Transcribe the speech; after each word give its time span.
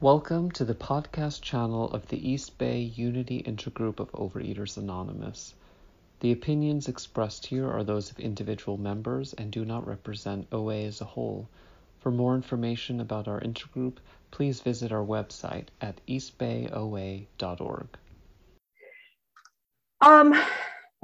Welcome 0.00 0.50
to 0.50 0.64
the 0.64 0.74
podcast 0.74 1.40
channel 1.40 1.88
of 1.92 2.08
the 2.08 2.28
East 2.28 2.58
Bay 2.58 2.80
Unity 2.80 3.44
Intergroup 3.44 4.00
of 4.00 4.10
Overeaters 4.10 4.76
Anonymous. 4.76 5.54
The 6.18 6.32
opinions 6.32 6.88
expressed 6.88 7.46
here 7.46 7.70
are 7.70 7.84
those 7.84 8.10
of 8.10 8.18
individual 8.18 8.76
members 8.76 9.34
and 9.34 9.52
do 9.52 9.64
not 9.64 9.86
represent 9.86 10.48
OA 10.50 10.82
as 10.82 11.00
a 11.00 11.04
whole. 11.04 11.48
For 12.00 12.10
more 12.10 12.34
information 12.34 13.00
about 13.00 13.28
our 13.28 13.40
intergroup, 13.40 13.98
please 14.32 14.60
visit 14.60 14.90
our 14.90 15.04
website 15.04 15.68
at 15.80 16.00
eastbayoa.org. 16.08 17.86
Um, 20.00 20.34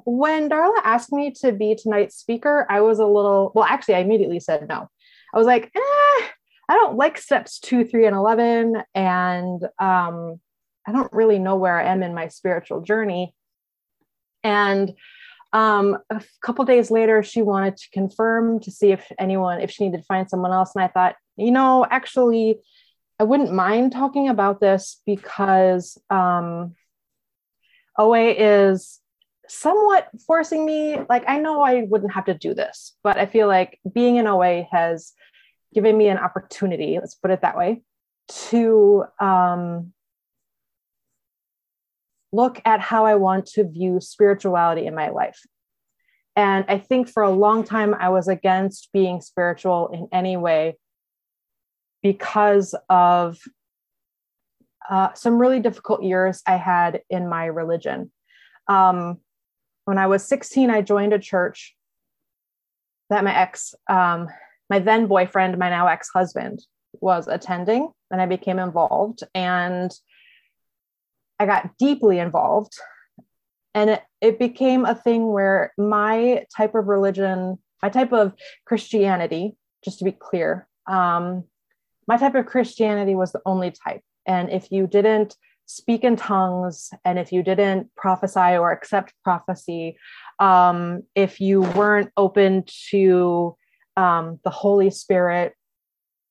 when 0.04 0.50
Darla 0.50 0.80
asked 0.82 1.12
me 1.12 1.30
to 1.42 1.52
be 1.52 1.76
tonight's 1.76 2.16
speaker, 2.16 2.66
I 2.68 2.80
was 2.80 2.98
a 2.98 3.06
little, 3.06 3.52
well, 3.54 3.64
actually, 3.64 3.94
I 3.94 4.00
immediately 4.00 4.40
said 4.40 4.68
no. 4.68 4.88
I 5.32 5.38
was 5.38 5.46
like, 5.46 5.70
eh, 5.76 5.99
I 6.70 6.74
don't 6.74 6.96
like 6.96 7.18
steps 7.18 7.58
two, 7.58 7.84
three, 7.84 8.06
and 8.06 8.14
11. 8.14 8.76
And 8.94 9.64
um, 9.80 10.40
I 10.86 10.92
don't 10.92 11.12
really 11.12 11.40
know 11.40 11.56
where 11.56 11.76
I 11.76 11.90
am 11.90 12.04
in 12.04 12.14
my 12.14 12.28
spiritual 12.28 12.82
journey. 12.82 13.34
And 14.44 14.92
um, 15.52 15.98
a 16.10 16.22
couple 16.40 16.64
days 16.64 16.92
later, 16.92 17.24
she 17.24 17.42
wanted 17.42 17.76
to 17.76 17.90
confirm 17.92 18.60
to 18.60 18.70
see 18.70 18.92
if 18.92 19.04
anyone, 19.18 19.60
if 19.60 19.72
she 19.72 19.84
needed 19.84 19.98
to 19.98 20.04
find 20.04 20.30
someone 20.30 20.52
else. 20.52 20.70
And 20.76 20.84
I 20.84 20.86
thought, 20.86 21.16
you 21.36 21.50
know, 21.50 21.84
actually, 21.90 22.60
I 23.18 23.24
wouldn't 23.24 23.52
mind 23.52 23.90
talking 23.90 24.28
about 24.28 24.60
this 24.60 25.02
because 25.04 26.00
um, 26.08 26.76
OA 27.98 28.30
is 28.30 29.00
somewhat 29.48 30.08
forcing 30.24 30.64
me. 30.64 30.98
Like, 31.08 31.24
I 31.26 31.38
know 31.38 31.62
I 31.62 31.82
wouldn't 31.82 32.12
have 32.12 32.26
to 32.26 32.34
do 32.34 32.54
this, 32.54 32.96
but 33.02 33.18
I 33.18 33.26
feel 33.26 33.48
like 33.48 33.80
being 33.92 34.16
in 34.16 34.28
OA 34.28 34.68
has 34.70 35.14
giving 35.72 35.96
me 35.96 36.08
an 36.08 36.18
opportunity, 36.18 36.98
let's 36.98 37.14
put 37.14 37.30
it 37.30 37.42
that 37.42 37.56
way, 37.56 37.82
to 38.28 39.04
um, 39.20 39.92
look 42.32 42.60
at 42.64 42.80
how 42.80 43.06
I 43.06 43.16
want 43.16 43.46
to 43.46 43.64
view 43.64 44.00
spirituality 44.00 44.86
in 44.86 44.94
my 44.94 45.10
life. 45.10 45.40
And 46.36 46.64
I 46.68 46.78
think 46.78 47.08
for 47.08 47.22
a 47.22 47.30
long 47.30 47.64
time, 47.64 47.94
I 47.94 48.08
was 48.08 48.28
against 48.28 48.90
being 48.92 49.20
spiritual 49.20 49.88
in 49.88 50.08
any 50.12 50.36
way 50.36 50.78
because 52.02 52.74
of 52.88 53.38
uh, 54.88 55.12
some 55.14 55.38
really 55.38 55.60
difficult 55.60 56.02
years 56.02 56.42
I 56.46 56.56
had 56.56 57.02
in 57.10 57.28
my 57.28 57.46
religion. 57.46 58.10
Um, 58.68 59.18
when 59.84 59.98
I 59.98 60.06
was 60.06 60.24
16, 60.24 60.70
I 60.70 60.82
joined 60.82 61.12
a 61.12 61.18
church 61.18 61.76
that 63.08 63.24
my 63.24 63.36
ex 63.36 63.74
um, 63.88 64.28
my 64.70 64.78
then 64.78 65.08
boyfriend, 65.08 65.58
my 65.58 65.68
now 65.68 65.88
ex 65.88 66.08
husband, 66.14 66.60
was 67.00 67.28
attending, 67.28 67.90
and 68.10 68.22
I 68.22 68.26
became 68.26 68.58
involved. 68.58 69.22
And 69.34 69.92
I 71.38 71.46
got 71.46 71.76
deeply 71.78 72.18
involved. 72.18 72.72
And 73.74 73.90
it, 73.90 74.02
it 74.20 74.38
became 74.38 74.84
a 74.84 74.94
thing 74.94 75.32
where 75.32 75.72
my 75.76 76.44
type 76.56 76.74
of 76.74 76.86
religion, 76.86 77.58
my 77.82 77.88
type 77.88 78.12
of 78.12 78.34
Christianity, 78.66 79.56
just 79.84 79.98
to 79.98 80.04
be 80.04 80.12
clear, 80.12 80.68
um, 80.86 81.44
my 82.06 82.16
type 82.16 82.34
of 82.34 82.46
Christianity 82.46 83.14
was 83.14 83.32
the 83.32 83.40
only 83.46 83.70
type. 83.70 84.02
And 84.26 84.50
if 84.50 84.70
you 84.70 84.86
didn't 84.86 85.36
speak 85.66 86.02
in 86.02 86.16
tongues 86.16 86.90
and 87.04 87.18
if 87.18 87.32
you 87.32 87.44
didn't 87.44 87.94
prophesy 87.96 88.56
or 88.58 88.72
accept 88.72 89.14
prophecy, 89.22 89.96
um, 90.40 91.04
if 91.14 91.40
you 91.40 91.60
weren't 91.60 92.10
open 92.16 92.64
to 92.90 93.56
um, 94.00 94.40
the 94.44 94.50
Holy 94.50 94.90
Spirit 94.90 95.54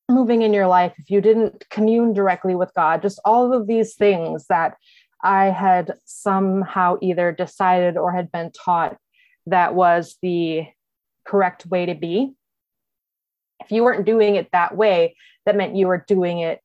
moving 0.10 0.42
in 0.42 0.54
your 0.54 0.66
life, 0.66 0.94
if 0.98 1.12
you 1.12 1.22
didn't 1.22 1.70
commune 1.70 2.14
directly 2.14 2.56
with 2.56 2.74
God, 2.76 3.04
just 3.04 3.22
all 3.24 3.54
of 3.54 3.68
these 3.68 3.94
things 3.94 4.48
that 4.48 4.76
I 5.24 5.46
had 5.46 5.94
somehow 6.04 6.98
either 7.00 7.32
decided 7.32 7.96
or 7.96 8.12
had 8.12 8.32
been 8.32 8.52
taught 8.52 8.98
that 9.46 9.76
was 9.76 10.18
the 10.24 10.66
correct 11.26 11.68
way 11.68 11.86
to 11.86 11.94
be. 11.94 12.34
If 13.60 13.72
you 13.72 13.84
weren't 13.84 14.06
doing 14.06 14.36
it 14.36 14.50
that 14.52 14.76
way, 14.76 15.16
that 15.46 15.56
meant 15.56 15.76
you 15.76 15.86
were 15.88 16.04
doing 16.08 16.40
it 16.40 16.62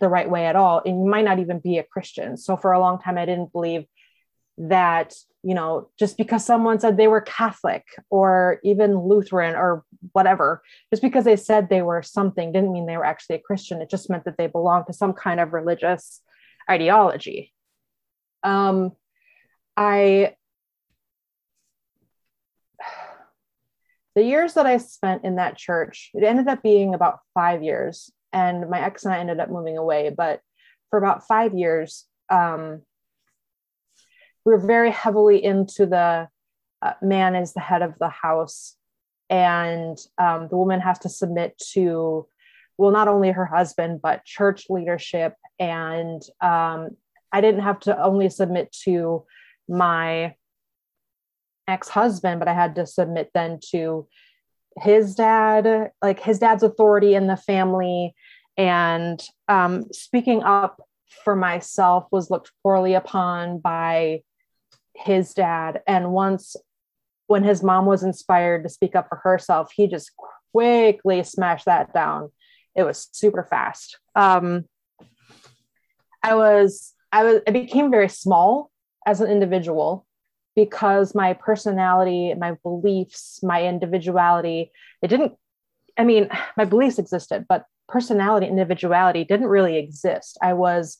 the 0.00 0.08
right 0.08 0.28
way 0.28 0.44
at 0.44 0.56
all. 0.56 0.82
And 0.84 1.02
you 1.02 1.08
might 1.08 1.24
not 1.24 1.38
even 1.38 1.60
be 1.60 1.78
a 1.78 1.82
Christian. 1.84 2.36
So 2.36 2.58
for 2.58 2.72
a 2.72 2.80
long 2.80 3.00
time, 3.00 3.16
I 3.16 3.24
didn't 3.24 3.52
believe 3.52 3.86
that 4.58 5.14
you 5.46 5.54
know 5.54 5.88
just 5.96 6.16
because 6.16 6.44
someone 6.44 6.80
said 6.80 6.96
they 6.96 7.06
were 7.06 7.20
catholic 7.20 7.84
or 8.10 8.58
even 8.64 8.98
lutheran 8.98 9.54
or 9.54 9.84
whatever 10.10 10.60
just 10.90 11.02
because 11.02 11.24
they 11.24 11.36
said 11.36 11.68
they 11.68 11.82
were 11.82 12.02
something 12.02 12.50
didn't 12.50 12.72
mean 12.72 12.86
they 12.86 12.96
were 12.96 13.04
actually 13.04 13.36
a 13.36 13.40
christian. 13.40 13.80
It 13.80 13.88
just 13.88 14.10
meant 14.10 14.24
that 14.24 14.36
they 14.36 14.48
belonged 14.48 14.86
to 14.88 14.92
some 14.92 15.12
kind 15.12 15.38
of 15.38 15.52
religious 15.52 16.20
ideology. 16.68 17.52
Um 18.42 18.92
i 19.76 20.34
the 24.16 24.24
years 24.24 24.54
that 24.54 24.66
i 24.66 24.78
spent 24.78 25.24
in 25.24 25.36
that 25.36 25.56
church 25.56 26.10
it 26.14 26.24
ended 26.24 26.48
up 26.48 26.62
being 26.62 26.94
about 26.94 27.20
five 27.34 27.62
years 27.62 28.10
and 28.32 28.68
my 28.68 28.80
ex 28.80 29.04
and 29.04 29.14
i 29.14 29.18
ended 29.18 29.38
up 29.38 29.50
moving 29.50 29.76
away 29.76 30.10
but 30.16 30.40
for 30.90 30.98
about 30.98 31.26
five 31.26 31.54
years 31.54 32.06
um 32.30 32.80
we 34.46 34.52
were 34.52 34.58
very 34.58 34.92
heavily 34.92 35.44
into 35.44 35.86
the 35.86 36.28
uh, 36.80 36.92
man 37.02 37.34
is 37.34 37.52
the 37.52 37.60
head 37.60 37.82
of 37.82 37.98
the 37.98 38.08
house. 38.08 38.76
And 39.28 39.98
um, 40.18 40.46
the 40.48 40.56
woman 40.56 40.80
has 40.80 41.00
to 41.00 41.08
submit 41.08 41.58
to 41.72 42.28
well 42.78 42.92
not 42.92 43.08
only 43.08 43.32
her 43.32 43.44
husband 43.44 44.00
but 44.00 44.24
church 44.24 44.66
leadership. 44.70 45.34
And 45.58 46.22
um, 46.40 46.90
i 47.32 47.40
didn't 47.40 47.62
have 47.62 47.80
to 47.80 48.00
only 48.00 48.30
submit 48.30 48.70
to 48.84 49.24
my 49.68 50.36
ex-husband 51.66 52.38
but 52.38 52.46
i 52.46 52.54
had 52.54 52.76
to 52.76 52.86
submit 52.86 53.28
then 53.34 53.58
to 53.72 54.06
his 54.80 55.16
dad 55.16 55.90
like 56.00 56.20
his 56.20 56.38
dad's 56.38 56.62
authority 56.62 57.14
in 57.14 57.26
the 57.26 57.36
family. 57.36 58.14
And 58.56 59.20
um, 59.48 59.92
speaking 59.92 60.44
up 60.44 60.80
for 61.24 61.34
myself 61.34 62.06
was 62.12 62.30
looked 62.30 62.52
poorly 62.62 62.94
upon 62.94 63.58
by 63.58 64.22
his 64.96 65.34
dad. 65.34 65.82
And 65.86 66.12
once 66.12 66.56
when 67.26 67.42
his 67.42 67.62
mom 67.62 67.86
was 67.86 68.02
inspired 68.02 68.62
to 68.62 68.68
speak 68.68 68.94
up 68.94 69.08
for 69.08 69.16
herself, 69.16 69.72
he 69.74 69.86
just 69.86 70.12
quickly 70.52 71.22
smashed 71.22 71.66
that 71.66 71.92
down. 71.92 72.30
It 72.74 72.84
was 72.84 73.08
super 73.12 73.42
fast. 73.42 73.98
Um, 74.14 74.66
I 76.22 76.34
was, 76.34 76.92
I 77.12 77.24
was, 77.24 77.40
I 77.46 77.50
became 77.50 77.90
very 77.90 78.08
small 78.08 78.70
as 79.06 79.20
an 79.20 79.30
individual 79.30 80.06
because 80.54 81.14
my 81.14 81.34
personality, 81.34 82.34
my 82.34 82.56
beliefs, 82.62 83.40
my 83.42 83.64
individuality, 83.64 84.72
it 85.02 85.08
didn't, 85.08 85.34
I 85.96 86.04
mean, 86.04 86.28
my 86.56 86.64
beliefs 86.64 86.98
existed, 86.98 87.46
but 87.48 87.64
personality, 87.88 88.46
individuality 88.46 89.24
didn't 89.24 89.48
really 89.48 89.76
exist. 89.76 90.38
I 90.42 90.54
was 90.54 90.98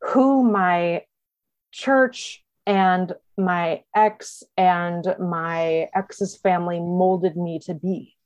who 0.00 0.50
my 0.50 1.02
church 1.72 2.44
and 2.66 3.12
my 3.38 3.84
ex 3.94 4.42
and 4.56 5.06
my 5.20 5.88
ex's 5.94 6.36
family 6.36 6.80
molded 6.80 7.36
me 7.36 7.60
to 7.60 7.74
be. 7.74 8.16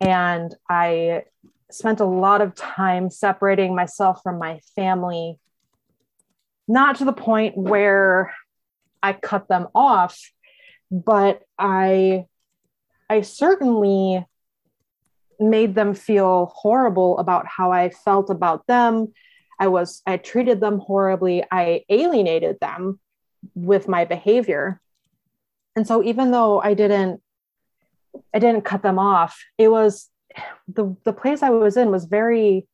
And 0.00 0.54
I 0.68 1.24
spent 1.70 2.00
a 2.00 2.04
lot 2.04 2.42
of 2.42 2.54
time 2.54 3.10
separating 3.10 3.74
myself 3.74 4.20
from 4.22 4.38
my 4.38 4.60
family, 4.76 5.38
not 6.68 6.96
to 6.96 7.04
the 7.04 7.12
point 7.12 7.56
where 7.56 8.34
I 9.02 9.14
cut 9.14 9.48
them 9.48 9.68
off, 9.74 10.18
but 10.90 11.42
I 11.58 12.26
I 13.08 13.22
certainly 13.22 14.24
made 15.40 15.74
them 15.74 15.94
feel 15.94 16.52
horrible 16.54 17.18
about 17.18 17.46
how 17.46 17.72
I 17.72 17.90
felt 17.90 18.30
about 18.30 18.66
them. 18.66 19.12
I 19.58 19.68
was 19.68 20.02
I 20.06 20.18
treated 20.18 20.60
them 20.60 20.80
horribly. 20.80 21.44
I 21.50 21.84
alienated 21.88 22.58
them 22.60 23.00
with 23.54 23.88
my 23.88 24.04
behavior. 24.04 24.80
And 25.76 25.86
so 25.86 26.02
even 26.04 26.30
though 26.30 26.60
i 26.60 26.72
didn't 26.72 27.20
i 28.32 28.38
didn't 28.38 28.64
cut 28.64 28.82
them 28.82 28.98
off 28.98 29.42
it 29.58 29.68
was 29.68 30.08
the 30.68 30.96
the 31.04 31.12
place 31.12 31.42
i 31.42 31.50
was 31.50 31.76
in 31.76 31.90
was 31.90 32.04
very 32.04 32.64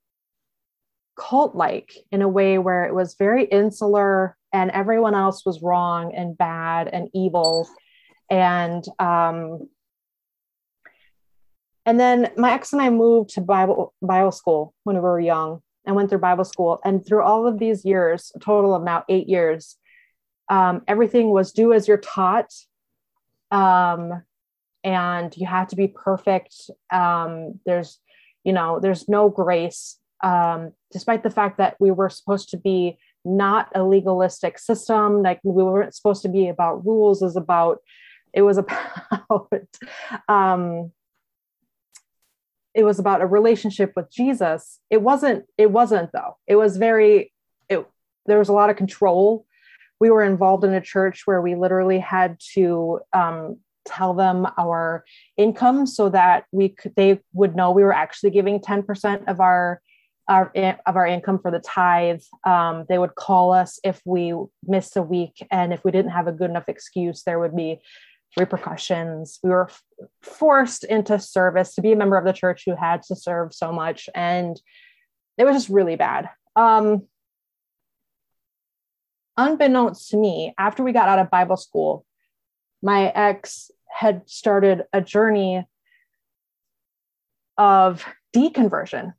cult 1.20 1.54
like 1.54 1.92
in 2.10 2.22
a 2.22 2.28
way 2.28 2.58
where 2.58 2.84
it 2.84 2.94
was 2.94 3.14
very 3.18 3.44
insular 3.44 4.36
and 4.52 4.70
everyone 4.70 5.14
else 5.14 5.44
was 5.44 5.62
wrong 5.62 6.14
and 6.14 6.36
bad 6.36 6.88
and 6.88 7.08
evil. 7.14 7.68
And 8.30 8.84
um 8.98 9.68
and 11.86 11.98
then 11.98 12.30
my 12.36 12.52
ex 12.52 12.72
and 12.72 12.82
i 12.82 12.90
moved 12.90 13.30
to 13.30 13.40
bible 13.40 13.94
bible 14.02 14.32
school 14.32 14.74
when 14.84 14.96
we 14.96 15.00
were 15.00 15.18
young 15.18 15.62
and 15.84 15.96
went 15.96 16.10
through 16.10 16.18
bible 16.18 16.44
school. 16.44 16.80
And 16.84 17.04
through 17.04 17.22
all 17.22 17.46
of 17.46 17.58
these 17.58 17.84
years 17.84 18.32
a 18.34 18.38
total 18.38 18.74
of 18.74 18.82
now 18.82 19.04
eight 19.08 19.28
years 19.28 19.76
um, 20.50 20.82
everything 20.86 21.30
was 21.30 21.52
do 21.52 21.72
as 21.72 21.88
you're 21.88 21.96
taught 21.96 22.52
um, 23.50 24.22
and 24.84 25.34
you 25.36 25.46
have 25.46 25.68
to 25.68 25.76
be 25.76 25.88
perfect 25.88 26.54
um, 26.92 27.58
there's 27.64 27.98
you 28.44 28.52
know 28.52 28.78
there's 28.80 29.08
no 29.08 29.30
grace 29.30 29.96
um, 30.22 30.72
despite 30.92 31.22
the 31.22 31.30
fact 31.30 31.58
that 31.58 31.76
we 31.80 31.90
were 31.90 32.10
supposed 32.10 32.50
to 32.50 32.58
be 32.58 32.98
not 33.24 33.68
a 33.74 33.82
legalistic 33.82 34.58
system, 34.58 35.22
like 35.22 35.40
we 35.42 35.62
weren't 35.62 35.94
supposed 35.94 36.22
to 36.22 36.28
be 36.28 36.48
about 36.48 36.84
rules, 36.84 37.22
is 37.22 37.36
about 37.36 37.78
it 38.32 38.42
was 38.42 38.58
about 38.58 39.66
um, 40.28 40.92
it 42.74 42.84
was 42.84 42.98
about 42.98 43.20
a 43.20 43.26
relationship 43.26 43.92
with 43.96 44.10
Jesus. 44.10 44.78
It 44.90 45.02
wasn't. 45.02 45.44
It 45.58 45.70
wasn't 45.70 46.12
though. 46.12 46.36
It 46.46 46.56
was 46.56 46.76
very. 46.76 47.32
It 47.68 47.86
there 48.26 48.38
was 48.38 48.48
a 48.48 48.54
lot 48.54 48.70
of 48.70 48.76
control. 48.76 49.46
We 50.00 50.10
were 50.10 50.24
involved 50.24 50.64
in 50.64 50.74
a 50.74 50.80
church 50.80 51.22
where 51.26 51.42
we 51.42 51.54
literally 51.54 51.98
had 51.98 52.38
to 52.54 53.00
um, 53.12 53.58
tell 53.84 54.14
them 54.14 54.46
our 54.58 55.04
income 55.36 55.86
so 55.86 56.08
that 56.10 56.44
we 56.52 56.70
could 56.70 56.94
they 56.96 57.20
would 57.32 57.56
know 57.56 57.70
we 57.70 57.82
were 57.82 57.92
actually 57.92 58.30
giving 58.30 58.60
10% 58.60 59.28
of 59.28 59.40
our 59.40 59.80
our 60.28 60.52
of 60.86 60.96
our 60.96 61.06
income 61.06 61.38
for 61.40 61.50
the 61.50 61.58
tithe. 61.58 62.22
Um, 62.44 62.86
they 62.88 62.98
would 62.98 63.14
call 63.14 63.52
us 63.52 63.80
if 63.82 64.00
we 64.04 64.34
missed 64.64 64.96
a 64.96 65.02
week 65.02 65.46
and 65.50 65.72
if 65.72 65.84
we 65.84 65.90
didn't 65.90 66.12
have 66.12 66.28
a 66.28 66.32
good 66.32 66.50
enough 66.50 66.68
excuse 66.68 67.22
there 67.24 67.38
would 67.38 67.56
be 67.56 67.80
repercussions. 68.38 69.40
We 69.42 69.50
were 69.50 69.68
f- 69.68 69.82
forced 70.22 70.84
into 70.84 71.18
service 71.18 71.74
to 71.74 71.82
be 71.82 71.92
a 71.92 71.96
member 71.96 72.16
of 72.16 72.24
the 72.24 72.32
church 72.32 72.62
who 72.64 72.76
had 72.76 73.02
to 73.04 73.16
serve 73.16 73.52
so 73.52 73.72
much 73.72 74.08
and 74.14 74.60
it 75.36 75.44
was 75.44 75.56
just 75.56 75.68
really 75.68 75.96
bad. 75.96 76.28
Um, 76.54 77.06
unbeknownst 79.36 80.10
to 80.10 80.16
me 80.16 80.54
after 80.58 80.82
we 80.82 80.92
got 80.92 81.08
out 81.08 81.18
of 81.18 81.30
bible 81.30 81.56
school 81.56 82.04
my 82.82 83.08
ex 83.08 83.70
had 83.90 84.28
started 84.28 84.84
a 84.92 85.00
journey 85.00 85.66
of 87.58 88.04
deconversion. 88.34 89.12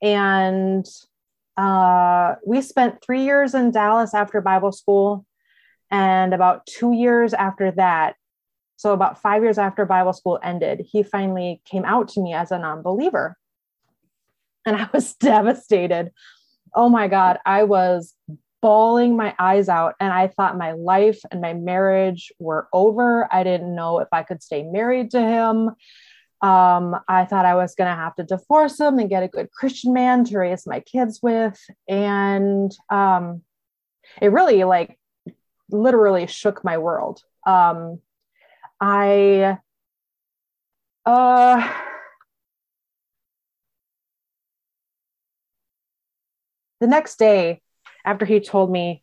And 0.00 0.86
uh, 1.56 2.36
we 2.46 2.62
spent 2.62 3.02
three 3.02 3.24
years 3.24 3.54
in 3.54 3.72
Dallas 3.72 4.14
after 4.14 4.40
Bible 4.40 4.72
school. 4.72 5.26
And 5.90 6.34
about 6.34 6.66
two 6.66 6.92
years 6.92 7.34
after 7.34 7.72
that, 7.72 8.14
so 8.76 8.92
about 8.92 9.20
five 9.20 9.42
years 9.42 9.58
after 9.58 9.84
Bible 9.86 10.12
school 10.12 10.38
ended, 10.42 10.86
he 10.88 11.02
finally 11.02 11.60
came 11.64 11.84
out 11.84 12.08
to 12.10 12.20
me 12.20 12.32
as 12.32 12.52
a 12.52 12.58
non 12.58 12.82
believer. 12.82 13.36
And 14.64 14.76
I 14.76 14.88
was 14.92 15.14
devastated. 15.20 16.12
Oh 16.74 16.88
my 16.88 17.08
God, 17.08 17.38
I 17.44 17.64
was 17.64 18.14
bawling 18.60 19.16
my 19.16 19.34
eyes 19.38 19.68
out 19.68 19.94
and 20.00 20.12
I 20.12 20.28
thought 20.28 20.58
my 20.58 20.72
life 20.72 21.20
and 21.30 21.40
my 21.40 21.54
marriage 21.54 22.32
were 22.38 22.68
over. 22.72 23.32
I 23.32 23.44
didn't 23.44 23.74
know 23.74 24.00
if 24.00 24.08
I 24.12 24.22
could 24.22 24.42
stay 24.42 24.62
married 24.62 25.12
to 25.12 25.20
him. 25.20 25.70
Um, 26.40 26.96
I 27.08 27.24
thought 27.24 27.46
I 27.46 27.56
was 27.56 27.74
going 27.74 27.90
to 27.90 27.96
have 27.96 28.14
to 28.16 28.24
divorce 28.24 28.78
him 28.78 28.98
and 28.98 29.10
get 29.10 29.22
a 29.22 29.28
good 29.28 29.50
Christian 29.50 29.92
man 29.92 30.24
to 30.24 30.38
raise 30.38 30.66
my 30.66 30.80
kids 30.80 31.20
with. 31.22 31.58
And 31.88 32.72
um, 32.90 33.42
it 34.22 34.30
really, 34.30 34.62
like, 34.64 34.98
literally 35.70 36.26
shook 36.26 36.64
my 36.64 36.78
world. 36.78 37.20
Um, 37.46 38.00
I, 38.80 39.58
uh, 41.04 41.72
the 46.80 46.86
next 46.86 47.18
day, 47.18 47.60
after 48.08 48.24
he 48.24 48.40
told 48.40 48.70
me, 48.70 49.02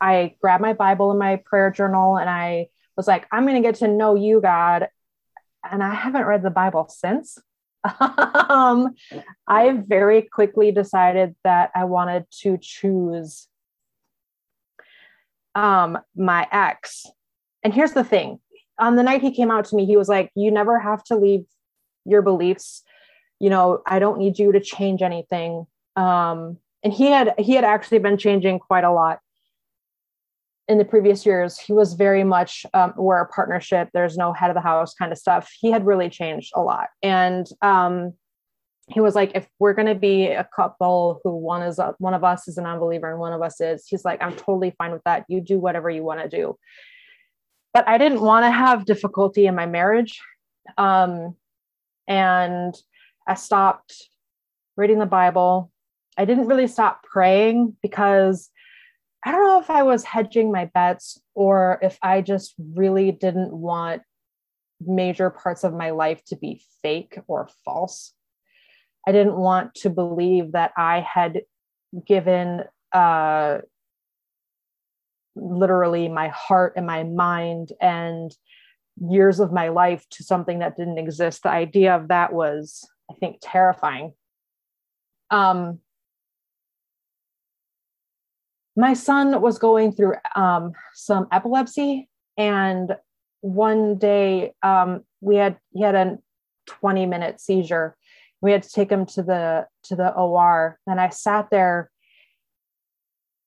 I 0.00 0.34
grabbed 0.40 0.62
my 0.62 0.72
Bible 0.72 1.10
and 1.10 1.18
my 1.18 1.36
prayer 1.36 1.70
journal 1.70 2.18
and 2.18 2.28
I 2.28 2.66
was 2.96 3.06
like, 3.06 3.26
I'm 3.30 3.46
going 3.46 3.54
to 3.54 3.66
get 3.66 3.76
to 3.76 3.88
know 3.88 4.16
you, 4.16 4.40
God. 4.40 4.88
And 5.70 5.80
I 5.80 5.94
haven't 5.94 6.24
read 6.24 6.42
the 6.42 6.50
Bible 6.50 6.88
since. 6.88 7.38
um, 8.00 8.94
I 9.46 9.70
very 9.86 10.22
quickly 10.22 10.72
decided 10.72 11.36
that 11.44 11.70
I 11.76 11.84
wanted 11.84 12.24
to 12.40 12.58
choose 12.60 13.46
um, 15.54 15.98
my 16.16 16.48
ex. 16.50 17.06
And 17.62 17.72
here's 17.72 17.92
the 17.92 18.02
thing 18.02 18.40
on 18.76 18.96
the 18.96 19.04
night 19.04 19.22
he 19.22 19.32
came 19.32 19.52
out 19.52 19.66
to 19.66 19.76
me, 19.76 19.86
he 19.86 19.96
was 19.96 20.08
like, 20.08 20.32
You 20.34 20.50
never 20.50 20.80
have 20.80 21.04
to 21.04 21.16
leave 21.16 21.44
your 22.04 22.22
beliefs. 22.22 22.82
You 23.38 23.50
know, 23.50 23.82
I 23.86 24.00
don't 24.00 24.18
need 24.18 24.38
you 24.40 24.50
to 24.50 24.60
change 24.60 25.00
anything. 25.00 25.66
Um, 25.94 26.58
and 26.82 26.92
he 26.92 27.06
had 27.06 27.34
he 27.38 27.54
had 27.54 27.64
actually 27.64 27.98
been 27.98 28.18
changing 28.18 28.58
quite 28.58 28.84
a 28.84 28.92
lot 28.92 29.20
in 30.68 30.78
the 30.78 30.84
previous 30.84 31.26
years. 31.26 31.58
He 31.58 31.72
was 31.72 31.94
very 31.94 32.24
much 32.24 32.64
um, 32.74 32.94
we're 32.96 33.20
a 33.20 33.28
partnership. 33.28 33.90
There's 33.92 34.16
no 34.16 34.32
head 34.32 34.50
of 34.50 34.54
the 34.54 34.60
house 34.60 34.94
kind 34.94 35.12
of 35.12 35.18
stuff. 35.18 35.52
He 35.58 35.70
had 35.70 35.86
really 35.86 36.08
changed 36.08 36.52
a 36.54 36.62
lot. 36.62 36.88
And 37.02 37.46
um, 37.62 38.14
he 38.88 39.00
was 39.00 39.14
like 39.14 39.32
if 39.34 39.46
we're 39.58 39.74
going 39.74 39.88
to 39.88 39.94
be 39.94 40.26
a 40.26 40.48
couple 40.54 41.20
who 41.22 41.36
one 41.36 41.62
is 41.62 41.78
a, 41.78 41.94
one 41.98 42.14
of 42.14 42.24
us 42.24 42.48
is 42.48 42.58
a 42.58 42.62
non-believer 42.62 43.10
and 43.10 43.20
one 43.20 43.32
of 43.32 43.42
us 43.42 43.60
is 43.60 43.86
he's 43.86 44.04
like 44.04 44.22
i'm 44.22 44.34
totally 44.34 44.74
fine 44.78 44.92
with 44.92 45.02
that. 45.04 45.24
You 45.28 45.40
do 45.40 45.58
whatever 45.58 45.90
you 45.90 46.02
want 46.02 46.20
to 46.20 46.28
do. 46.28 46.56
But 47.74 47.88
i 47.88 47.98
didn't 47.98 48.20
want 48.20 48.44
to 48.44 48.50
have 48.50 48.84
difficulty 48.84 49.46
in 49.46 49.54
my 49.54 49.66
marriage 49.66 50.20
um, 50.78 51.36
and 52.06 52.74
i 53.26 53.34
stopped 53.34 54.08
reading 54.76 54.98
the 54.98 55.06
bible 55.06 55.71
I 56.16 56.24
didn't 56.24 56.46
really 56.46 56.66
stop 56.66 57.02
praying 57.04 57.76
because 57.82 58.50
I 59.24 59.30
don't 59.30 59.46
know 59.46 59.60
if 59.60 59.70
I 59.70 59.82
was 59.82 60.04
hedging 60.04 60.50
my 60.50 60.66
bets 60.74 61.20
or 61.34 61.78
if 61.82 61.98
I 62.02 62.20
just 62.20 62.54
really 62.58 63.12
didn't 63.12 63.52
want 63.52 64.02
major 64.80 65.30
parts 65.30 65.64
of 65.64 65.72
my 65.72 65.90
life 65.90 66.24
to 66.26 66.36
be 66.36 66.62
fake 66.82 67.18
or 67.28 67.48
false. 67.64 68.12
I 69.06 69.12
didn't 69.12 69.36
want 69.36 69.74
to 69.76 69.90
believe 69.90 70.52
that 70.52 70.72
I 70.76 71.00
had 71.00 71.42
given 72.06 72.62
uh, 72.92 73.58
literally 75.36 76.08
my 76.08 76.28
heart 76.28 76.74
and 76.76 76.86
my 76.86 77.04
mind 77.04 77.70
and 77.80 78.34
years 79.08 79.40
of 79.40 79.52
my 79.52 79.68
life 79.68 80.06
to 80.10 80.24
something 80.24 80.58
that 80.58 80.76
didn't 80.76 80.98
exist. 80.98 81.42
The 81.42 81.50
idea 81.50 81.94
of 81.96 82.08
that 82.08 82.32
was, 82.32 82.88
I 83.10 83.14
think, 83.14 83.38
terrifying. 83.40 84.12
Um, 85.30 85.78
my 88.76 88.94
son 88.94 89.40
was 89.40 89.58
going 89.58 89.92
through 89.92 90.14
um, 90.34 90.72
some 90.94 91.26
epilepsy 91.30 92.08
and 92.36 92.96
one 93.42 93.98
day 93.98 94.52
um, 94.62 95.02
we 95.20 95.36
had 95.36 95.58
he 95.72 95.82
had 95.82 95.94
a 95.94 96.18
20 96.66 97.06
minute 97.06 97.40
seizure. 97.40 97.96
We 98.40 98.52
had 98.52 98.62
to 98.62 98.70
take 98.70 98.90
him 98.90 99.06
to 99.06 99.22
the 99.22 99.66
to 99.84 99.96
the 99.96 100.12
or 100.14 100.78
and 100.86 101.00
i 101.00 101.10
sat 101.10 101.48
there 101.50 101.90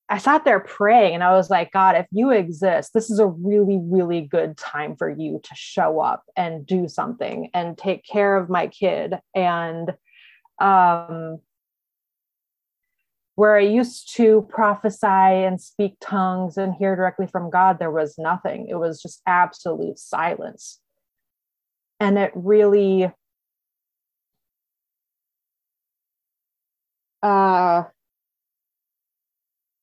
i 0.08 0.16
sat 0.18 0.44
there 0.44 0.60
praying 0.60 1.14
and 1.14 1.24
i 1.24 1.32
was 1.32 1.50
like 1.50 1.72
god 1.72 1.96
if 1.96 2.06
you 2.10 2.30
exist 2.30 2.92
this 2.94 3.10
is 3.10 3.18
a 3.18 3.26
really 3.26 3.78
really 3.78 4.22
good 4.22 4.56
time 4.56 4.96
for 4.96 5.10
you 5.10 5.40
to 5.42 5.54
show 5.54 6.00
up 6.00 6.24
and 6.36 6.66
do 6.66 6.88
something 6.88 7.50
and 7.52 7.76
take 7.76 8.04
care 8.06 8.36
of 8.36 8.48
my 8.48 8.68
kid. 8.68 9.14
And 9.34 9.92
um 10.58 11.40
where 13.36 13.56
I 13.56 13.60
used 13.60 14.14
to 14.16 14.46
prophesy 14.48 15.06
and 15.06 15.60
speak 15.60 15.96
tongues 16.00 16.56
and 16.56 16.74
hear 16.74 16.96
directly 16.96 17.26
from 17.26 17.50
God, 17.50 17.78
there 17.78 17.90
was 17.90 18.16
nothing. 18.18 18.66
It 18.68 18.76
was 18.76 19.00
just 19.00 19.20
absolute 19.26 19.98
silence. 19.98 20.80
And 22.00 22.18
it 22.18 22.32
really 22.34 23.12
uh, 27.22 27.84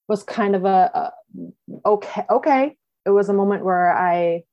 was 0.08 0.24
kind 0.24 0.56
of 0.56 0.66
a, 0.66 0.92
a 0.94 1.12
okay, 1.86 2.26
okay. 2.30 2.76
It 3.06 3.12
was 3.12 3.30
a 3.30 3.34
moment 3.34 3.64
where 3.64 3.96
I 3.96 4.44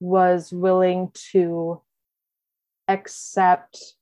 was 0.00 0.52
willing 0.52 1.10
to 1.32 1.82
accept 2.88 3.94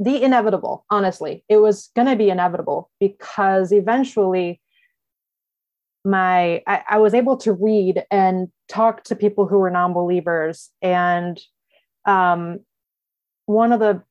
the 0.00 0.22
inevitable, 0.22 0.86
honestly. 0.90 1.44
It 1.48 1.58
was 1.58 1.90
going 1.94 2.08
to 2.08 2.16
be 2.16 2.30
inevitable 2.30 2.90
because 2.98 3.70
eventually 3.70 4.60
my 6.04 6.62
I, 6.66 6.82
I, 6.88 6.98
was 6.98 7.12
able 7.12 7.36
to 7.38 7.52
read 7.52 8.02
and 8.10 8.48
talk 8.68 9.04
to 9.04 9.14
people 9.14 9.46
who 9.46 9.58
were 9.58 9.68
non-believers 9.68 10.70
and 10.80 11.38
um, 12.06 12.60
one 13.44 13.70
of 13.72 13.80
the 13.80 14.02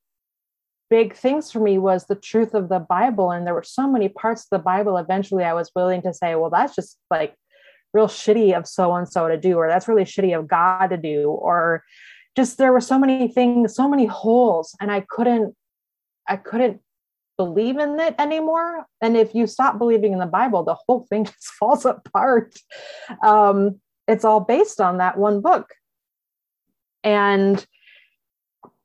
big 0.91 1.15
things 1.15 1.51
for 1.51 1.59
me 1.59 1.79
was 1.79 2.05
the 2.05 2.15
truth 2.15 2.53
of 2.53 2.69
the 2.69 2.79
bible 2.79 3.31
and 3.31 3.47
there 3.47 3.55
were 3.55 3.63
so 3.63 3.87
many 3.87 4.07
parts 4.07 4.43
of 4.43 4.49
the 4.51 4.63
bible 4.63 4.97
eventually 4.97 5.43
i 5.43 5.53
was 5.53 5.71
willing 5.75 6.01
to 6.01 6.13
say 6.13 6.35
well 6.35 6.49
that's 6.49 6.75
just 6.75 6.97
like 7.09 7.33
real 7.93 8.07
shitty 8.07 8.55
of 8.55 8.67
so 8.67 8.93
and 8.93 9.09
so 9.09 9.27
to 9.27 9.37
do 9.37 9.55
or 9.55 9.67
that's 9.67 9.87
really 9.87 10.03
shitty 10.03 10.37
of 10.37 10.47
god 10.47 10.87
to 10.87 10.97
do 10.97 11.29
or 11.29 11.83
just 12.35 12.57
there 12.57 12.71
were 12.71 12.81
so 12.81 12.99
many 12.99 13.27
things 13.27 13.73
so 13.73 13.87
many 13.87 14.05
holes 14.05 14.75
and 14.79 14.91
i 14.91 15.03
couldn't 15.09 15.55
I 16.29 16.37
couldn't 16.37 16.79
believe 17.37 17.77
in 17.77 17.99
it 17.99 18.15
anymore. 18.19 18.85
And 19.01 19.17
if 19.17 19.33
you 19.33 19.47
stop 19.47 19.77
believing 19.77 20.13
in 20.13 20.19
the 20.19 20.25
Bible, 20.25 20.63
the 20.63 20.75
whole 20.87 21.05
thing 21.09 21.25
just 21.25 21.47
falls 21.59 21.85
apart. 21.85 22.53
Um, 23.23 23.79
it's 24.07 24.25
all 24.25 24.39
based 24.39 24.79
on 24.79 24.97
that 24.97 25.17
one 25.17 25.41
book. 25.41 25.73
And 27.03 27.65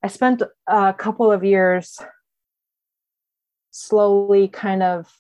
I 0.03 0.09
spent 0.09 0.43
a 0.67 0.95
couple 0.95 1.33
of 1.33 1.45
years 1.45 1.99
slowly 3.71 4.47
kind 4.47 4.83
of 4.83 5.11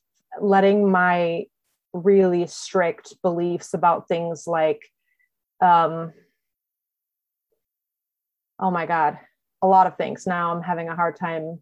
letting 0.40 0.90
my 0.90 1.47
really 1.93 2.47
strict 2.47 3.14
beliefs 3.23 3.75
about 3.75 4.07
things 4.09 4.47
like 4.47 4.83
um 5.61 6.12
oh 8.61 8.71
my 8.71 8.85
god 8.85 9.19
a 9.62 9.66
lot 9.66 9.87
of 9.87 9.97
things 9.97 10.26
now 10.26 10.54
i'm 10.54 10.62
having 10.62 10.88
a 10.88 10.97
hard 10.97 11.16
time 11.16 11.61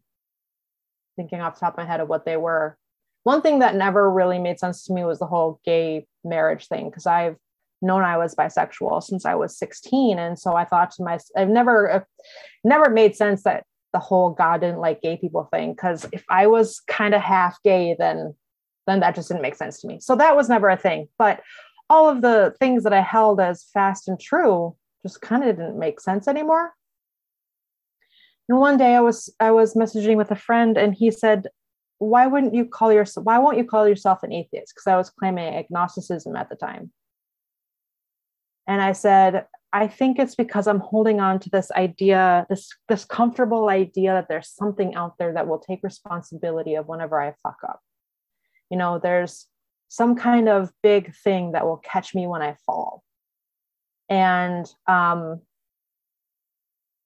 thinking 1.17 1.41
off 1.41 1.55
the 1.55 1.61
top 1.61 1.75
of 1.75 1.79
my 1.79 1.85
head 1.85 2.01
of 2.01 2.09
what 2.09 2.25
they 2.25 2.37
were 2.37 2.77
one 3.25 3.41
thing 3.41 3.61
that 3.61 3.77
never 3.77 4.11
really 4.11 4.39
made 4.39 4.59
sense 4.59 4.85
to 4.85 4.93
me 4.93 5.05
was 5.05 5.19
the 5.19 5.27
whole 5.27 5.61
gay 5.65 6.07
marriage 6.25 6.67
thing 6.67 6.89
because 6.89 7.07
i've 7.07 7.37
known 7.81 8.03
i 8.03 8.17
was 8.17 8.35
bisexual 8.35 9.03
since 9.03 9.25
i 9.25 9.35
was 9.35 9.57
16 9.59 10.19
and 10.19 10.39
so 10.39 10.55
i 10.55 10.65
thought 10.65 10.91
to 10.93 11.03
myself 11.03 11.31
i've 11.37 11.49
never 11.49 11.91
uh, 11.91 12.01
never 12.65 12.91
made 12.91 13.17
sense 13.17 13.43
that 13.43 13.65
the 13.93 13.99
whole 13.99 14.31
god 14.31 14.61
didn't 14.61 14.79
like 14.79 15.03
gay 15.03 15.17
people 15.17 15.49
thing 15.53 15.73
because 15.73 16.07
if 16.13 16.25
i 16.29 16.47
was 16.47 16.81
kind 16.87 17.15
of 17.15 17.21
half 17.21 17.59
gay 17.63 17.95
then 17.99 18.35
then 18.87 19.01
that 19.01 19.15
just 19.15 19.29
didn't 19.29 19.43
make 19.43 19.55
sense 19.55 19.81
to 19.81 19.87
me. 19.87 19.99
So 20.01 20.17
that 20.17 20.37
was 20.37 20.49
never 20.49 20.69
a 20.69 20.77
thing. 20.77 21.09
But 21.19 21.41
all 21.89 22.09
of 22.09 22.23
the 22.23 22.55
things 22.59 22.85
that 22.85 22.93
I 22.93 23.01
held 23.01 23.41
as 23.41 23.65
fast 23.73 24.09
and 24.09 24.19
true 24.19 24.77
just 25.03 25.21
kind 25.21 25.45
of 25.45 25.57
didn't 25.57 25.79
make 25.79 26.01
sense 26.01 26.29
anymore. 26.29 26.73
And 28.49 28.59
one 28.59 28.77
day 28.77 28.95
I 28.95 29.01
was 29.01 29.33
I 29.41 29.51
was 29.53 29.75
messaging 29.75 30.17
with 30.17 30.31
a 30.31 30.37
friend 30.37 30.77
and 30.77 30.95
he 30.95 31.11
said, 31.11 31.49
"Why 31.99 32.27
wouldn't 32.27 32.55
you 32.55 32.67
call 32.67 32.93
yourself 32.93 33.25
why 33.27 33.39
won't 33.39 33.59
you 33.59 33.65
call 33.65 33.89
yourself 33.89 34.23
an 34.23 34.33
atheist?" 34.33 34.75
Because 34.75 34.87
I 34.87 34.97
was 34.97 35.11
claiming 35.11 35.55
agnosticism 35.55 36.37
at 36.37 36.49
the 36.49 36.57
time. 36.57 36.93
And 38.67 38.81
I 38.81 38.93
said, 38.93 39.47
I 39.73 39.89
think 39.89 40.19
it's 40.19 40.35
because 40.35 40.67
I'm 40.67 40.81
holding 40.81 41.21
on 41.21 41.41
to 41.41 41.51
this 41.51 41.71
idea, 41.73 42.47
this 42.49 42.69
this 42.89 43.05
comfortable 43.05 43.69
idea 43.69 44.13
that 44.13 44.29
there's 44.29 44.49
something 44.49 44.95
out 44.95 45.15
there 45.19 45.33
that 45.35 45.49
will 45.49 45.59
take 45.59 45.81
responsibility 45.83 46.75
of 46.75 46.89
whenever 46.89 47.21
I 47.21 47.35
fuck 47.43 47.59
up 47.69 47.81
you 48.73 48.79
know 48.79 48.99
there's 48.99 49.47
some 49.89 50.17
kind 50.17 50.49
of 50.49 50.73
big 50.83 51.15
thing 51.23 51.53
that 51.53 51.67
will 51.67 51.77
catch 51.77 52.15
me 52.15 52.27
when 52.27 52.41
i 52.41 52.57
fall 52.65 53.05
and 54.09 54.67
um, 54.89 55.41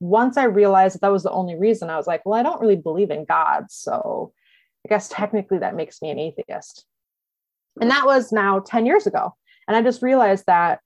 once 0.01 0.37
i 0.37 0.45
realized 0.45 0.95
that 0.95 1.01
that 1.01 1.13
was 1.13 1.23
the 1.23 1.31
only 1.31 1.57
reason 1.57 1.91
i 1.91 1.97
was 1.97 2.07
like 2.07 2.25
well 2.25 2.39
i 2.39 2.43
don't 2.43 2.61
really 2.61 2.77
believe 2.77 3.11
in 3.11 3.25
god 3.25 3.65
so 3.71 4.33
i 4.87 4.89
guess 4.89 5.09
technically 5.09 5.59
that 5.59 5.77
makes 5.77 6.01
me 6.03 6.11
an 6.11 6.19
atheist. 6.19 6.85
And 7.81 7.91
that 7.91 8.07
was 8.07 8.33
now 8.33 8.61
10 8.61 8.87
years 8.87 9.07
ago. 9.07 9.35
And 9.69 9.77
i 9.77 9.83
just 9.83 10.03
realized 10.03 10.45
that 10.47 10.81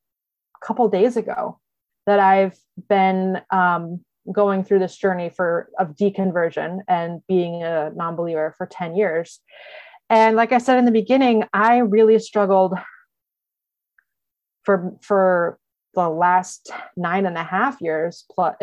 a 0.60 0.66
couple 0.66 0.88
days 0.88 1.16
ago 1.16 1.58
that 2.06 2.18
i've 2.18 2.58
been 2.88 3.40
um, 3.50 4.04
going 4.32 4.64
through 4.64 4.78
this 4.78 4.96
journey 4.96 5.30
for 5.30 5.70
of 5.78 5.96
deconversion 5.96 6.80
and 6.88 7.20
being 7.26 7.62
a 7.62 7.90
non-believer 7.94 8.54
for 8.56 8.66
10 8.66 8.96
years. 8.96 9.40
And 10.08 10.36
like 10.36 10.52
I 10.52 10.58
said 10.58 10.78
in 10.78 10.84
the 10.84 10.92
beginning, 10.92 11.44
I 11.52 11.78
really 11.78 12.18
struggled 12.18 12.74
for 14.64 14.96
for 15.00 15.58
the 15.94 16.08
last 16.08 16.70
nine 16.96 17.26
and 17.26 17.36
a 17.36 17.44
half 17.44 17.80
years, 17.80 18.24
plus, 18.30 18.56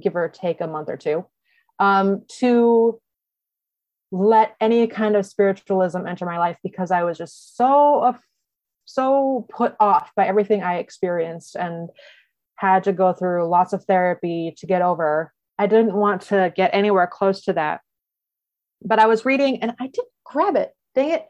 give 0.00 0.16
or 0.16 0.28
take 0.28 0.60
a 0.60 0.66
month 0.66 0.88
or 0.88 0.96
two, 0.96 1.26
um, 1.78 2.22
to 2.38 3.00
let 4.12 4.54
any 4.60 4.86
kind 4.86 5.16
of 5.16 5.26
spiritualism 5.26 6.06
enter 6.06 6.24
my 6.26 6.38
life 6.38 6.58
because 6.62 6.90
I 6.90 7.02
was 7.02 7.18
just 7.18 7.56
so 7.56 8.16
so 8.86 9.46
put 9.50 9.74
off 9.80 10.12
by 10.14 10.26
everything 10.26 10.62
I 10.62 10.76
experienced 10.76 11.56
and 11.56 11.90
had 12.54 12.84
to 12.84 12.92
go 12.92 13.12
through 13.12 13.48
lots 13.48 13.72
of 13.72 13.84
therapy 13.84 14.54
to 14.58 14.66
get 14.66 14.80
over. 14.80 15.32
I 15.58 15.66
didn't 15.66 15.94
want 15.94 16.22
to 16.22 16.52
get 16.54 16.70
anywhere 16.72 17.06
close 17.06 17.42
to 17.44 17.52
that. 17.54 17.80
But 18.82 18.98
I 18.98 19.06
was 19.06 19.24
reading 19.24 19.62
and 19.62 19.72
I 19.80 19.88
didn't 19.88 20.08
grab 20.24 20.56
it. 20.56 20.70
Dang 20.94 21.10
it. 21.10 21.26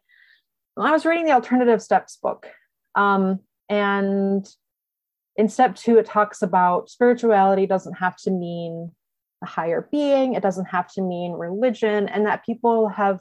I 0.76 0.90
was 0.92 1.06
reading 1.06 1.24
the 1.24 1.32
Alternative 1.32 1.82
Steps 1.82 2.18
book. 2.22 2.46
Um, 2.94 3.40
and 3.68 4.46
in 5.36 5.48
step 5.48 5.74
two, 5.74 5.98
it 5.98 6.06
talks 6.06 6.42
about 6.42 6.88
spirituality 6.88 7.66
doesn't 7.66 7.94
have 7.94 8.16
to 8.18 8.30
mean 8.30 8.92
a 9.42 9.46
higher 9.46 9.88
being, 9.90 10.34
it 10.34 10.42
doesn't 10.42 10.66
have 10.66 10.90
to 10.92 11.02
mean 11.02 11.32
religion, 11.32 12.08
and 12.08 12.26
that 12.26 12.44
people 12.44 12.88
have 12.88 13.20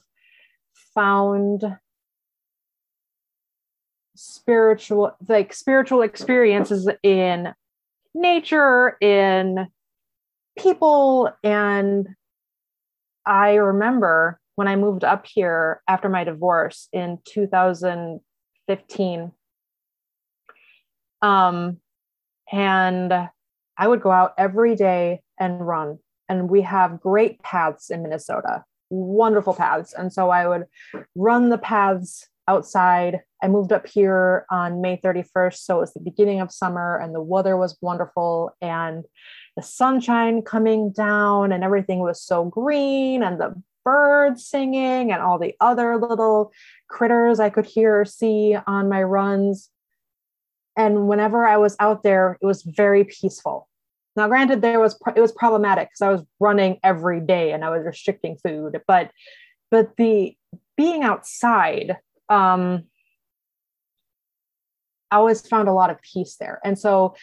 found 0.93 1.63
spiritual 4.15 5.11
like 5.27 5.53
spiritual 5.53 6.01
experiences 6.01 6.89
in 7.03 7.53
nature 8.13 8.95
in 9.01 9.67
people 10.57 11.29
and 11.43 12.07
i 13.25 13.55
remember 13.55 14.39
when 14.55 14.67
I 14.67 14.75
moved 14.77 15.03
up 15.03 15.27
here 15.27 15.83
after 15.87 16.09
my 16.09 16.23
divorce 16.23 16.87
in 16.91 17.19
2015. 17.25 19.31
Um, 21.21 21.77
and 22.51 23.13
I 23.77 23.87
would 23.87 24.01
go 24.01 24.11
out 24.11 24.33
every 24.37 24.75
day 24.75 25.21
and 25.39 25.65
run. 25.65 25.99
And 26.29 26.49
we 26.49 26.61
have 26.61 27.01
great 27.01 27.41
paths 27.43 27.89
in 27.89 28.01
Minnesota, 28.01 28.63
wonderful 28.89 29.53
paths. 29.53 29.93
And 29.93 30.11
so 30.11 30.29
I 30.29 30.47
would 30.47 30.65
run 31.15 31.49
the 31.49 31.57
paths 31.57 32.27
outside. 32.47 33.21
I 33.43 33.47
moved 33.47 33.71
up 33.71 33.87
here 33.87 34.45
on 34.49 34.81
May 34.81 34.97
31st. 34.97 35.57
So 35.57 35.77
it 35.77 35.81
was 35.81 35.93
the 35.93 35.99
beginning 35.99 36.41
of 36.41 36.51
summer 36.51 36.97
and 36.97 37.13
the 37.13 37.21
weather 37.21 37.57
was 37.57 37.77
wonderful. 37.81 38.55
And 38.61 39.03
the 39.55 39.61
sunshine 39.61 40.41
coming 40.41 40.91
down 40.91 41.51
and 41.51 41.63
everything 41.63 41.99
was 41.99 42.21
so 42.21 42.45
green 42.45 43.23
and 43.23 43.39
the 43.39 43.55
birds 43.83 44.45
singing 44.45 45.11
and 45.11 45.21
all 45.21 45.37
the 45.37 45.53
other 45.61 45.97
little 45.97 46.51
critters 46.89 47.39
I 47.39 47.51
could 47.51 47.65
hear 47.65 48.01
or 48.01 48.05
see 48.05 48.57
on 48.67 48.89
my 48.89 49.03
runs. 49.03 49.69
And 50.77 51.07
whenever 51.07 51.45
I 51.45 51.57
was 51.57 51.75
out 51.79 52.03
there, 52.03 52.37
it 52.41 52.45
was 52.45 52.63
very 52.63 53.03
peaceful. 53.05 53.67
Now, 54.15 54.27
granted, 54.27 54.61
there 54.61 54.79
was 54.79 54.97
it 55.15 55.19
was 55.19 55.31
problematic 55.31 55.89
because 55.89 56.01
I 56.01 56.09
was 56.09 56.23
running 56.39 56.79
every 56.83 57.19
day 57.19 57.51
and 57.51 57.65
I 57.65 57.69
was 57.69 57.85
restricting 57.85 58.37
food, 58.37 58.81
but 58.87 59.11
but 59.71 59.97
the 59.97 60.35
being 60.77 61.03
outside, 61.03 61.97
um, 62.29 62.83
I 65.11 65.17
always 65.17 65.45
found 65.45 65.67
a 65.67 65.73
lot 65.73 65.89
of 65.89 66.01
peace 66.01 66.37
there. 66.39 66.59
And 66.63 66.77
so 66.79 67.15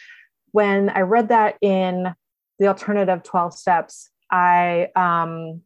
when 0.51 0.89
I 0.89 1.01
read 1.01 1.29
that 1.29 1.57
in 1.61 2.13
the 2.59 2.67
alternative 2.67 3.23
12 3.23 3.53
steps, 3.55 4.09
I 4.31 4.89
um, 4.95 5.61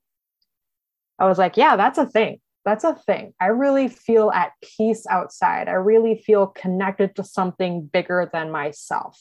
I 1.20 1.26
was 1.26 1.38
like, 1.38 1.58
yeah, 1.58 1.76
that's 1.76 1.98
a 1.98 2.06
thing. 2.06 2.40
That's 2.68 2.84
a 2.84 2.96
thing. 2.96 3.34
I 3.40 3.46
really 3.46 3.88
feel 3.88 4.30
at 4.32 4.52
peace 4.62 5.06
outside. 5.10 5.70
I 5.70 5.76
really 5.76 6.22
feel 6.26 6.48
connected 6.48 7.16
to 7.16 7.24
something 7.24 7.86
bigger 7.86 8.30
than 8.34 8.52
myself. 8.52 9.18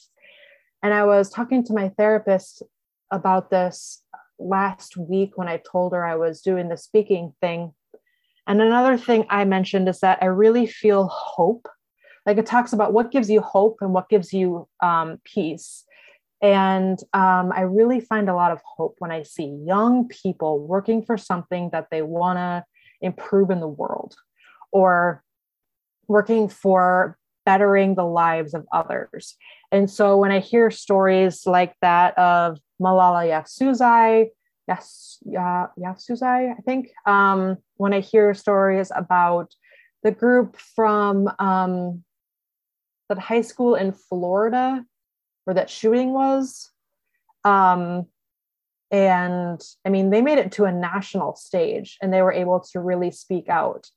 And 0.82 0.92
I 0.92 1.04
was 1.04 1.30
talking 1.30 1.62
to 1.66 1.72
my 1.72 1.90
therapist 1.90 2.64
about 3.12 3.50
this 3.50 4.02
last 4.40 4.96
week 4.96 5.38
when 5.38 5.46
I 5.46 5.58
told 5.58 5.92
her 5.92 6.04
I 6.04 6.16
was 6.16 6.40
doing 6.40 6.68
the 6.68 6.76
speaking 6.76 7.34
thing. 7.40 7.72
And 8.48 8.60
another 8.60 8.98
thing 8.98 9.26
I 9.30 9.44
mentioned 9.44 9.88
is 9.88 10.00
that 10.00 10.18
I 10.20 10.26
really 10.26 10.66
feel 10.66 11.06
hope. 11.06 11.68
Like 12.26 12.38
it 12.38 12.46
talks 12.46 12.72
about 12.72 12.92
what 12.92 13.12
gives 13.12 13.30
you 13.30 13.42
hope 13.42 13.78
and 13.80 13.92
what 13.92 14.08
gives 14.08 14.32
you 14.32 14.66
um, 14.82 15.20
peace. 15.22 15.84
And 16.42 16.98
um, 17.12 17.52
I 17.54 17.60
really 17.60 18.00
find 18.00 18.28
a 18.28 18.34
lot 18.34 18.50
of 18.50 18.60
hope 18.64 18.96
when 18.98 19.12
I 19.12 19.22
see 19.22 19.56
young 19.64 20.08
people 20.08 20.66
working 20.66 21.04
for 21.04 21.16
something 21.16 21.70
that 21.70 21.90
they 21.92 22.02
want 22.02 22.38
to 22.38 22.64
improve 23.00 23.50
in 23.50 23.60
the 23.60 23.68
world 23.68 24.14
or 24.72 25.22
working 26.08 26.48
for 26.48 27.16
bettering 27.44 27.94
the 27.94 28.04
lives 28.04 28.54
of 28.54 28.66
others. 28.72 29.36
And 29.70 29.90
so 29.90 30.16
when 30.16 30.32
I 30.32 30.40
hear 30.40 30.70
stories 30.70 31.46
like 31.46 31.74
that 31.80 32.16
of 32.18 32.58
Malala 32.80 33.24
Yousafzai, 33.30 34.28
yes, 34.68 35.18
yeah, 35.24 35.66
Yousafzai, 35.78 36.52
I 36.52 36.60
think, 36.62 36.90
um, 37.06 37.58
when 37.76 37.92
I 37.92 38.00
hear 38.00 38.34
stories 38.34 38.90
about 38.94 39.54
the 40.02 40.10
group 40.10 40.56
from 40.56 41.30
um, 41.38 42.04
that 43.08 43.18
high 43.18 43.42
school 43.42 43.74
in 43.74 43.92
Florida 43.92 44.84
where 45.44 45.54
that 45.54 45.70
shooting 45.70 46.12
was. 46.12 46.70
Um, 47.44 48.06
and 48.96 49.60
I 49.84 49.90
mean, 49.90 50.08
they 50.08 50.22
made 50.22 50.38
it 50.38 50.52
to 50.52 50.64
a 50.64 50.72
national 50.72 51.36
stage 51.36 51.98
and 52.00 52.10
they 52.10 52.22
were 52.22 52.32
able 52.32 52.60
to 52.72 52.80
really 52.80 53.10
speak 53.10 53.50
out. 53.50 53.90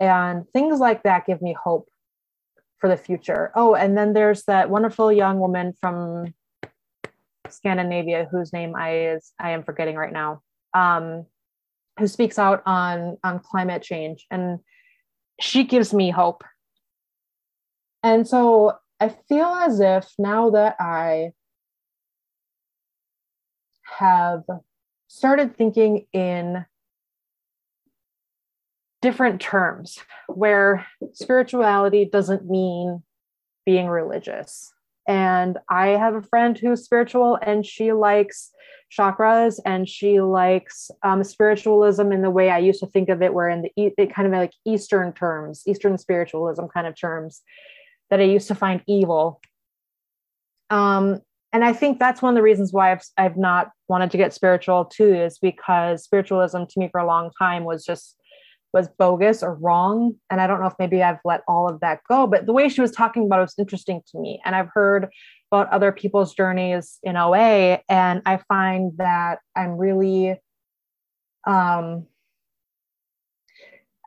And 0.00 0.44
things 0.52 0.80
like 0.80 1.04
that 1.04 1.24
give 1.24 1.40
me 1.40 1.52
hope 1.52 1.88
for 2.78 2.88
the 2.88 2.96
future. 2.96 3.52
Oh, 3.54 3.76
and 3.76 3.96
then 3.96 4.12
there's 4.12 4.42
that 4.46 4.68
wonderful 4.68 5.12
young 5.12 5.38
woman 5.38 5.72
from 5.80 6.34
Scandinavia 7.48 8.26
whose 8.28 8.52
name 8.52 8.74
I 8.74 9.12
is 9.12 9.32
I 9.38 9.50
am 9.50 9.62
forgetting 9.62 9.94
right 9.94 10.12
now, 10.12 10.42
um, 10.74 11.26
who 12.00 12.08
speaks 12.08 12.36
out 12.36 12.64
on 12.66 13.18
on 13.22 13.38
climate 13.38 13.82
change, 13.82 14.26
and 14.32 14.58
she 15.40 15.62
gives 15.62 15.94
me 15.94 16.10
hope. 16.10 16.42
And 18.02 18.26
so 18.26 18.78
I 18.98 19.10
feel 19.28 19.46
as 19.46 19.78
if 19.78 20.12
now 20.18 20.50
that 20.50 20.74
I 20.80 21.32
have 23.98 24.44
started 25.08 25.56
thinking 25.56 26.06
in 26.12 26.64
different 29.02 29.40
terms 29.40 29.98
where 30.28 30.86
spirituality 31.12 32.04
doesn't 32.04 32.48
mean 32.48 33.02
being 33.64 33.88
religious. 33.88 34.72
And 35.08 35.58
I 35.68 35.88
have 35.88 36.14
a 36.14 36.22
friend 36.22 36.56
who's 36.56 36.84
spiritual 36.84 37.38
and 37.42 37.64
she 37.64 37.92
likes 37.92 38.50
chakras 38.96 39.58
and 39.64 39.88
she 39.88 40.20
likes 40.20 40.90
um, 41.02 41.24
spiritualism 41.24 42.12
in 42.12 42.22
the 42.22 42.30
way 42.30 42.50
I 42.50 42.58
used 42.58 42.80
to 42.80 42.86
think 42.86 43.08
of 43.08 43.22
it, 43.22 43.32
where 43.32 43.48
in 43.48 43.62
the 43.62 43.72
it 43.76 44.14
kind 44.14 44.26
of 44.26 44.32
like 44.32 44.52
Eastern 44.66 45.12
terms, 45.12 45.62
Eastern 45.66 45.96
spiritualism 45.96 46.66
kind 46.66 46.86
of 46.86 46.98
terms 46.98 47.42
that 48.10 48.20
I 48.20 48.24
used 48.24 48.48
to 48.48 48.54
find 48.54 48.82
evil. 48.86 49.40
Um, 50.68 51.20
and 51.52 51.64
I 51.64 51.72
think 51.72 51.98
that's 51.98 52.22
one 52.22 52.32
of 52.32 52.36
the 52.36 52.42
reasons 52.42 52.72
why 52.72 52.92
I've 52.92 53.02
I've 53.16 53.36
not 53.36 53.70
wanted 53.88 54.10
to 54.12 54.16
get 54.16 54.32
spiritual 54.32 54.84
too, 54.84 55.14
is 55.14 55.38
because 55.38 56.04
spiritualism 56.04 56.64
to 56.64 56.78
me 56.78 56.88
for 56.90 57.00
a 57.00 57.06
long 57.06 57.30
time 57.38 57.64
was 57.64 57.84
just 57.84 58.16
was 58.72 58.88
bogus 58.98 59.42
or 59.42 59.54
wrong. 59.54 60.14
And 60.30 60.40
I 60.40 60.46
don't 60.46 60.60
know 60.60 60.66
if 60.66 60.74
maybe 60.78 61.02
I've 61.02 61.18
let 61.24 61.42
all 61.48 61.68
of 61.68 61.80
that 61.80 62.00
go, 62.08 62.28
but 62.28 62.46
the 62.46 62.52
way 62.52 62.68
she 62.68 62.80
was 62.80 62.92
talking 62.92 63.24
about 63.24 63.40
it 63.40 63.42
was 63.42 63.54
interesting 63.58 64.00
to 64.12 64.18
me. 64.20 64.40
And 64.44 64.54
I've 64.54 64.68
heard 64.72 65.08
about 65.50 65.72
other 65.72 65.90
people's 65.90 66.34
journeys 66.34 67.00
in 67.02 67.16
OA, 67.16 67.80
and 67.88 68.22
I 68.24 68.38
find 68.48 68.92
that 68.98 69.40
I'm 69.56 69.76
really 69.76 70.36
um 71.46 72.06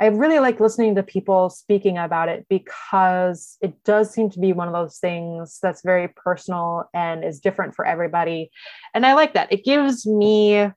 I 0.04 0.08
really 0.08 0.40
like 0.40 0.60
listening 0.60 0.96
to 0.96 1.04
people 1.04 1.50
speaking 1.50 1.98
about 1.98 2.28
it 2.28 2.46
because 2.50 3.58
it 3.62 3.86
does 3.86 4.12
seem 4.12 4.30
to 4.32 4.40
be 4.42 4.52
one 4.52 4.68
of 4.68 4.74
those 4.74 4.98
things 4.98 5.60
that's 5.64 5.82
very 5.82 6.10
personal 6.10 6.90
and 6.94 7.24
is 7.24 7.40
different 7.40 7.74
for 7.74 7.86
everybody. 7.86 8.52
And 8.94 9.06
I 9.06 9.14
like 9.14 9.34
that. 9.36 9.50
It 9.50 9.64
gives 9.64 10.06
me 10.06 10.70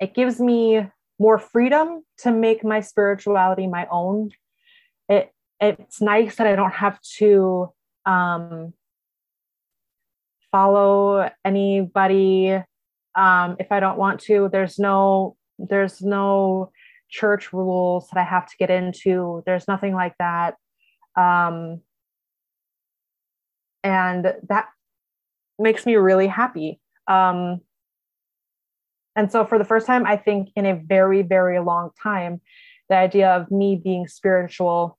it 0.00 0.14
gives 0.14 0.38
me 0.38 0.86
more 1.18 1.38
freedom 1.38 2.02
to 2.18 2.30
make 2.30 2.62
my 2.62 2.80
spirituality 2.80 3.66
my 3.66 3.86
own. 3.90 4.32
It 5.08 5.32
it's 5.58 6.02
nice 6.02 6.36
that 6.36 6.46
I 6.46 6.54
don't 6.54 6.74
have 6.74 7.00
to 7.20 7.72
um, 8.04 8.74
follow 10.50 11.30
anybody 11.42 12.52
um, 13.14 13.56
if 13.58 13.72
I 13.72 13.80
don't 13.80 13.96
want 13.96 14.20
to. 14.24 14.50
There's 14.52 14.78
no 14.78 15.38
there's 15.58 16.02
no 16.02 16.70
church 17.12 17.52
rules 17.52 18.08
that 18.08 18.18
I 18.18 18.24
have 18.24 18.46
to 18.46 18.56
get 18.58 18.70
into. 18.70 19.42
There's 19.46 19.68
nothing 19.68 19.94
like 19.94 20.14
that. 20.18 20.54
Um, 21.14 21.82
and 23.84 24.34
that 24.48 24.68
makes 25.58 25.84
me 25.84 25.96
really 25.96 26.26
happy. 26.26 26.80
Um, 27.06 27.60
and 29.14 29.30
so, 29.30 29.44
for 29.44 29.58
the 29.58 29.64
first 29.64 29.86
time, 29.86 30.06
I 30.06 30.16
think 30.16 30.48
in 30.56 30.64
a 30.64 30.74
very, 30.74 31.20
very 31.22 31.60
long 31.60 31.90
time, 32.02 32.40
the 32.88 32.96
idea 32.96 33.30
of 33.30 33.50
me 33.50 33.76
being 33.76 34.06
spiritual 34.06 34.98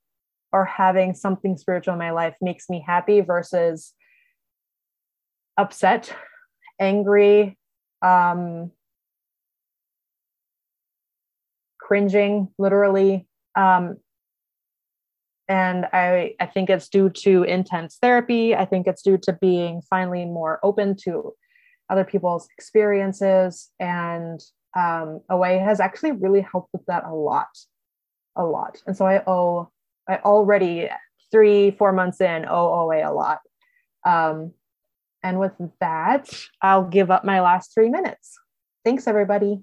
or 0.51 0.65
having 0.65 1.15
something 1.15 1.58
spiritual 1.58 1.93
in 1.93 2.00
my 2.00 2.12
life 2.12 2.36
makes 2.39 2.70
me 2.70 2.84
happy 2.86 3.22
versus 3.22 3.93
upset, 5.58 6.13
angry, 6.79 7.58
um, 8.03 8.72
cringing, 11.86 12.48
literally. 12.58 13.28
Um, 13.56 13.98
and 15.50 15.86
I, 15.92 16.36
I 16.40 16.46
think 16.46 16.70
it's 16.70 16.88
due 16.88 17.10
to 17.10 17.44
intense 17.44 17.98
therapy. 18.02 18.56
I 18.56 18.66
think 18.66 18.88
it's 18.88 19.02
due 19.02 19.18
to 19.24 19.34
being 19.34 19.82
finally 19.90 20.25
more 20.25 20.60
open 20.63 20.96
to 21.04 21.34
other 21.90 22.06
people's 22.06 22.48
experiences. 22.58 23.70
And 23.80 24.40
um, 24.75 25.20
OA 25.30 25.60
has 25.60 25.80
actually 25.80 26.13
really 26.13 26.42
helped 26.42 26.70
with 26.72 26.86
that 26.88 27.04
a 27.06 27.13
lot, 27.13 27.50
a 28.36 28.46
lot. 28.46 28.82
And 28.88 28.96
so 28.96 29.06
I 29.06 29.22
owe, 29.28 29.69
I 30.08 30.17
already 30.17 30.89
three, 31.32 31.72
four 31.72 31.91
months 31.91 32.22
in, 32.22 32.46
owe 32.46 32.86
OA 32.86 33.08
a 33.08 33.12
lot. 33.12 33.39
Um, 34.06 34.54
and 35.22 35.39
with 35.39 35.54
that, 35.80 36.30
I'll 36.62 36.86
give 36.86 37.12
up 37.12 37.24
my 37.24 37.41
last 37.41 37.74
three 37.74 37.89
minutes. 37.89 38.34
Thanks, 38.84 39.08
everybody. 39.08 39.62